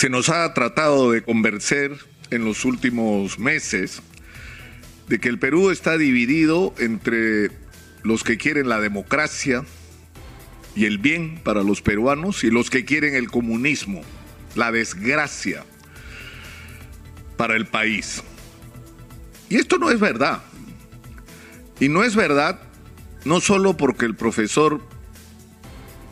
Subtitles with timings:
[0.00, 1.94] Se nos ha tratado de convencer
[2.30, 4.00] en los últimos meses
[5.08, 7.50] de que el Perú está dividido entre
[8.02, 9.62] los que quieren la democracia
[10.74, 14.00] y el bien para los peruanos y los que quieren el comunismo,
[14.54, 15.66] la desgracia
[17.36, 18.22] para el país.
[19.50, 20.42] Y esto no es verdad.
[21.78, 22.58] Y no es verdad
[23.26, 24.80] no solo porque el profesor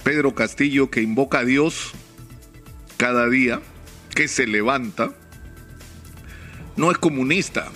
[0.04, 1.92] Pedro Castillo, que invoca a Dios
[2.98, 3.62] cada día,
[4.18, 5.12] que se levanta,
[6.76, 7.68] no es comunista.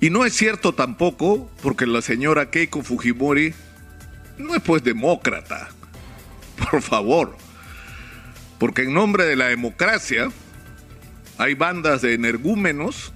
[0.00, 3.52] Y no es cierto tampoco porque la señora Keiko Fujimori
[4.38, 5.68] no es pues demócrata.
[6.70, 7.36] Por favor.
[8.58, 10.30] Porque en nombre de la democracia
[11.36, 13.12] hay bandas de energúmenos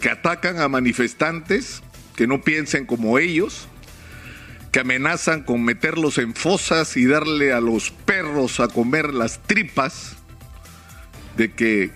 [0.00, 1.82] que atacan a manifestantes
[2.14, 3.68] que no piensen como ellos,
[4.72, 10.15] que amenazan con meterlos en fosas y darle a los perros a comer las tripas
[11.36, 11.90] de que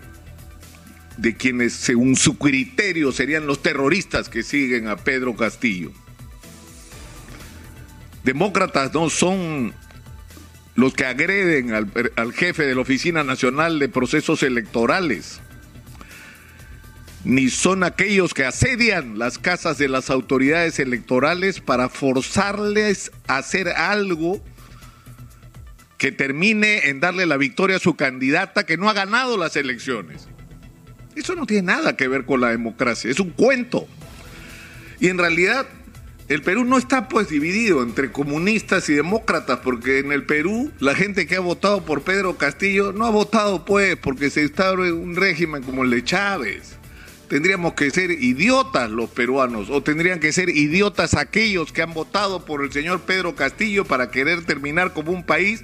[1.16, 5.92] de quienes según su criterio serían los terroristas que siguen a Pedro Castillo.
[8.24, 9.74] Demócratas no son
[10.74, 15.40] los que agreden al, al jefe de la Oficina Nacional de Procesos Electorales
[17.24, 23.68] ni son aquellos que asedian las casas de las autoridades electorales para forzarles a hacer
[23.68, 24.42] algo
[26.00, 30.28] que termine en darle la victoria a su candidata que no ha ganado las elecciones.
[31.14, 33.86] Eso no tiene nada que ver con la democracia, es un cuento.
[34.98, 35.66] Y en realidad
[36.28, 40.94] el Perú no está pues dividido entre comunistas y demócratas, porque en el Perú la
[40.94, 45.16] gente que ha votado por Pedro Castillo no ha votado pues porque se instaure un
[45.16, 46.79] régimen como el de Chávez
[47.30, 52.44] tendríamos que ser idiotas los peruanos o tendrían que ser idiotas aquellos que han votado
[52.44, 55.62] por el señor Pedro Castillo para querer terminar como un país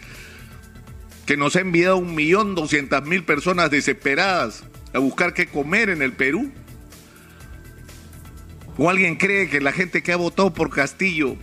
[1.26, 4.62] que nos ha enviado un millón doscientas mil personas desesperadas
[4.94, 6.52] a buscar qué comer en el Perú.
[8.78, 11.36] ¿O alguien cree que la gente que ha votado por Castillo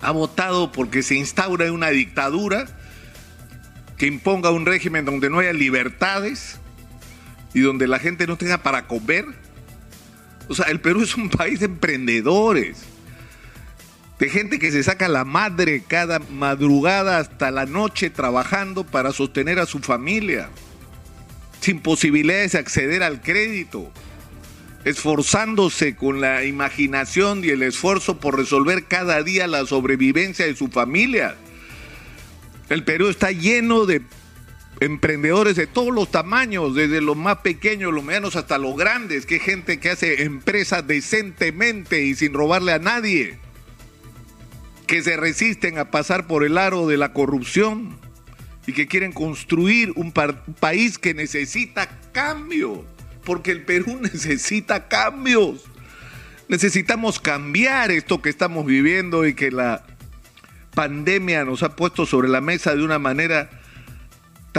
[0.00, 2.66] ha votado porque se instaura una dictadura
[3.96, 6.60] que imponga un régimen donde no haya libertades?
[7.54, 9.24] Y donde la gente no tenga para comer.
[10.48, 12.84] O sea, el Perú es un país de emprendedores,
[14.18, 19.58] de gente que se saca la madre cada madrugada hasta la noche trabajando para sostener
[19.58, 20.48] a su familia,
[21.60, 23.92] sin posibilidades de acceder al crédito,
[24.84, 30.68] esforzándose con la imaginación y el esfuerzo por resolver cada día la sobrevivencia de su
[30.68, 31.36] familia.
[32.68, 34.02] El Perú está lleno de
[34.80, 39.38] emprendedores de todos los tamaños, desde los más pequeños, los medianos hasta los grandes, que
[39.38, 43.38] gente que hace empresas decentemente y sin robarle a nadie,
[44.86, 47.98] que se resisten a pasar por el aro de la corrupción
[48.66, 52.84] y que quieren construir un país que necesita cambio,
[53.24, 55.64] porque el Perú necesita cambios.
[56.48, 59.84] Necesitamos cambiar esto que estamos viviendo y que la
[60.74, 63.57] pandemia nos ha puesto sobre la mesa de una manera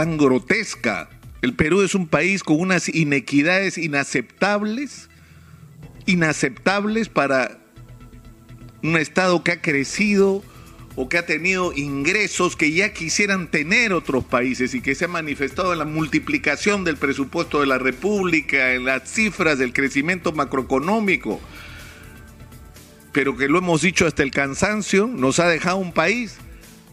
[0.00, 1.10] tan grotesca.
[1.42, 5.10] El Perú es un país con unas inequidades inaceptables,
[6.06, 7.58] inaceptables para
[8.82, 10.42] un Estado que ha crecido
[10.96, 15.08] o que ha tenido ingresos que ya quisieran tener otros países y que se ha
[15.08, 21.42] manifestado en la multiplicación del presupuesto de la República, en las cifras del crecimiento macroeconómico,
[23.12, 26.38] pero que lo hemos dicho hasta el cansancio, nos ha dejado un país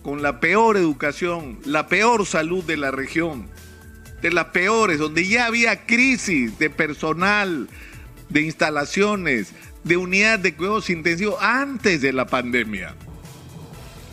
[0.08, 3.50] con la peor educación, la peor salud de la región,
[4.22, 7.68] de las peores, donde ya había crisis de personal,
[8.30, 9.52] de instalaciones,
[9.84, 12.96] de unidades de cuidados intensivos antes de la pandemia.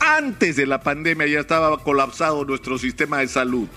[0.01, 3.69] Antes de la pandemia ya estaba colapsado nuestro sistema de salud.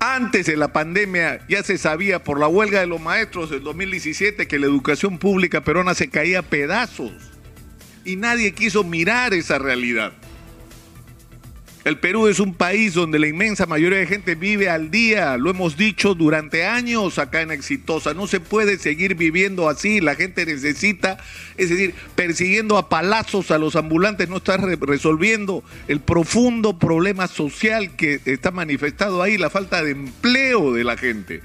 [0.00, 4.46] Antes de la pandemia ya se sabía por la huelga de los maestros del 2017
[4.46, 7.12] que la educación pública peruana se caía a pedazos.
[8.04, 10.12] Y nadie quiso mirar esa realidad.
[11.88, 15.48] El Perú es un país donde la inmensa mayoría de gente vive al día, lo
[15.48, 20.44] hemos dicho durante años acá en Exitosa, no se puede seguir viviendo así, la gente
[20.44, 21.16] necesita,
[21.56, 27.96] es decir, persiguiendo a palazos a los ambulantes, no está resolviendo el profundo problema social
[27.96, 31.40] que está manifestado ahí, la falta de empleo de la gente,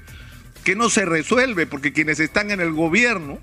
[0.62, 3.38] que no se resuelve porque quienes están en el gobierno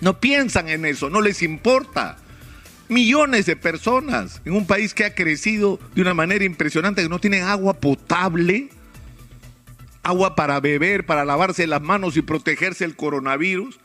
[0.00, 2.16] no piensan en eso, no les importa
[2.88, 7.18] millones de personas en un país que ha crecido de una manera impresionante, que no
[7.18, 8.68] tienen agua potable,
[10.02, 13.78] agua para beber, para lavarse las manos y protegerse del coronavirus.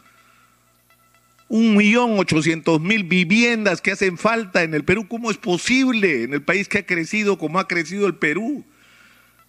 [1.48, 5.08] Un millón ochocientos mil viviendas que hacen falta en el Perú.
[5.08, 8.64] ¿Cómo es posible en el país que ha crecido como ha crecido el Perú?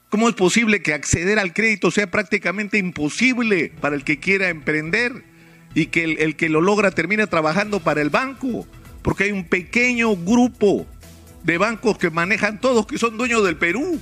[0.09, 5.25] ¿Cómo es posible que acceder al crédito sea prácticamente imposible para el que quiera emprender
[5.75, 8.67] y que el, el que lo logra termine trabajando para el banco?
[9.03, 10.87] Porque hay un pequeño grupo
[11.43, 14.01] de bancos que manejan todos, que son dueños del Perú.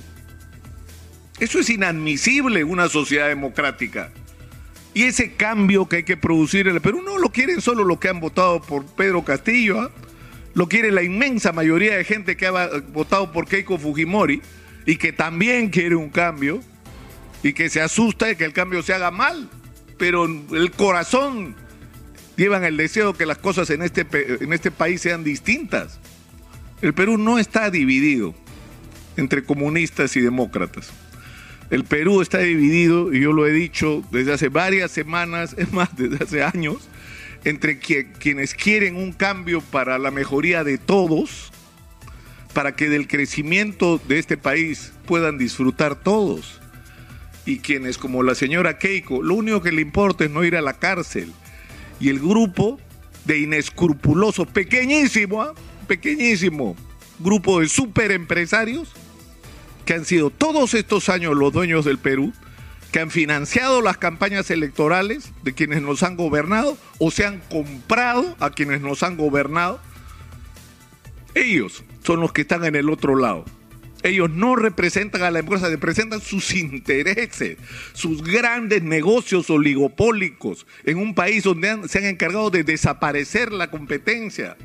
[1.39, 4.11] Eso es inadmisible en una sociedad democrática.
[4.93, 7.99] Y ese cambio que hay que producir en el Perú no lo quieren solo los
[7.99, 9.91] que han votado por Pedro Castillo, ¿ah?
[10.53, 14.41] lo quiere la inmensa mayoría de gente que ha votado por Keiko Fujimori
[14.85, 16.61] y que también quiere un cambio
[17.41, 19.49] y que se asusta de que el cambio se haga mal.
[19.97, 21.55] Pero el corazón
[22.35, 24.05] llevan el deseo de que las cosas en este,
[24.41, 25.99] en este país sean distintas.
[26.81, 28.33] El Perú no está dividido
[29.17, 30.91] entre comunistas y demócratas.
[31.69, 35.95] El Perú está dividido, y yo lo he dicho desde hace varias semanas, es más,
[35.95, 36.89] desde hace años,
[37.43, 41.51] entre quienes quieren un cambio para la mejoría de todos,
[42.53, 46.59] para que del crecimiento de este país puedan disfrutar todos,
[47.45, 50.61] y quienes como la señora Keiko, lo único que le importa es no ir a
[50.61, 51.31] la cárcel,
[52.01, 52.79] y el grupo
[53.25, 55.53] de inescrupulosos, pequeñísimo, ¿ah?
[55.87, 56.75] pequeñísimo
[57.19, 58.89] grupo de superempresarios
[59.85, 62.33] que han sido todos estos años los dueños del Perú,
[62.91, 68.35] que han financiado las campañas electorales de quienes nos han gobernado o se han comprado
[68.39, 69.79] a quienes nos han gobernado.
[71.35, 73.45] Ellos son los que están en el otro lado.
[74.03, 77.57] Ellos no representan a la empresa, representan sus intereses,
[77.93, 84.57] sus grandes negocios oligopólicos en un país donde se han encargado de desaparecer la competencia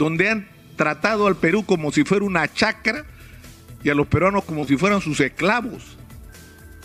[0.00, 3.04] donde han tratado al Perú como si fuera una chacra
[3.84, 5.98] y a los peruanos como si fueran sus esclavos.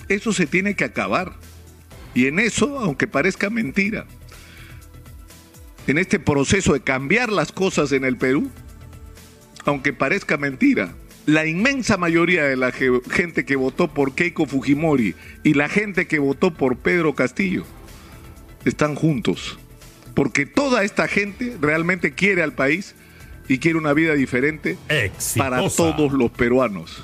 [0.10, 1.32] Eso se tiene que acabar.
[2.14, 4.06] Y en eso, aunque parezca mentira,
[5.88, 8.52] en este proceso de cambiar las cosas en el Perú,
[9.64, 10.94] aunque parezca mentira,
[11.26, 16.20] la inmensa mayoría de la gente que votó por Keiko Fujimori y la gente que
[16.20, 17.66] votó por Pedro Castillo
[18.64, 19.58] están juntos.
[20.14, 22.96] Porque toda esta gente realmente quiere al país
[23.48, 24.78] y quiere una vida diferente
[25.38, 27.04] para todos los peruanos.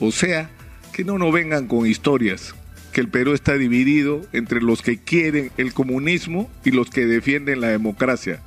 [0.00, 0.50] O sea,
[0.92, 2.54] que no nos vengan con historias,
[2.92, 7.60] que el Perú está dividido entre los que quieren el comunismo y los que defienden
[7.60, 8.40] la democracia.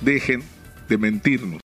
[0.00, 0.42] Dejen
[0.88, 1.60] de mentirnos.